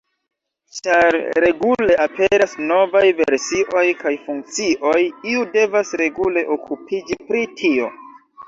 [0.77, 4.97] Ĉar regule aperas novaj versioj kaj funkcioj,
[5.35, 7.97] iu devas regule okupiĝi pri tio.